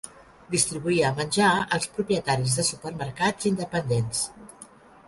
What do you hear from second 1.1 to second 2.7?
menjar als propietaris de